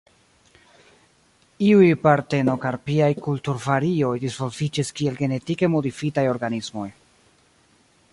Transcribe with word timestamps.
Iuj 1.65 1.89
partenokarpiaj 2.05 3.09
kulturvarioj 3.27 4.13
disvolviĝis 4.23 4.91
kiel 5.01 5.21
genetike 5.23 5.71
modifitaj 5.75 6.25
organismoj. 6.35 6.89